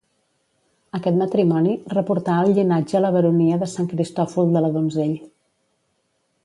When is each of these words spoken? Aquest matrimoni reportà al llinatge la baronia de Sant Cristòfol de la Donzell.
Aquest 0.99 1.19
matrimoni 1.19 1.75
reportà 1.93 2.39
al 2.45 2.49
llinatge 2.57 3.03
la 3.05 3.13
baronia 3.17 3.61
de 3.65 3.71
Sant 3.77 3.93
Cristòfol 3.95 4.53
de 4.57 4.65
la 4.67 4.75
Donzell. 4.79 5.17